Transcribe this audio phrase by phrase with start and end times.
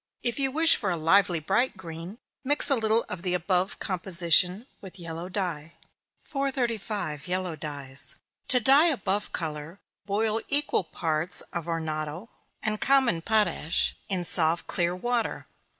[0.23, 4.65] If you wish for a lively bright green, mix a little of the above composition
[4.81, 5.73] with yellow dye.
[6.21, 7.27] 435.
[7.27, 8.15] Yellow Dyes.
[8.47, 12.29] To dye a buff color, boil equal parts of arnotto
[12.63, 15.45] and common potash, in soft clear water.